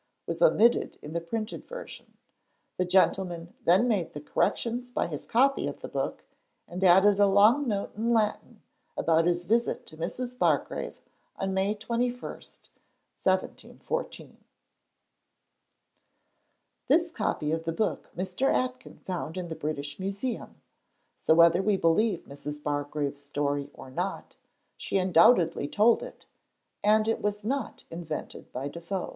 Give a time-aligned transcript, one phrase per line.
[0.25, 2.13] was omitted in the printed version.
[2.79, 6.23] The gentleman then made the corrections by his copy of the book,
[6.67, 8.63] and added a long note in Latin
[8.97, 10.35] about his visit to Mrs.
[10.35, 10.99] Bargrave
[11.35, 14.37] on May 21, 1714.
[16.87, 18.51] This copy of the book Mr.
[18.51, 20.55] Aitken found in the British Museum;
[21.15, 22.63] so, whether we believe Mrs.
[22.63, 24.35] Bargrave's story or not,
[24.77, 26.25] she undoubtedly told it,
[26.83, 29.09] and it was not invented by Defoe.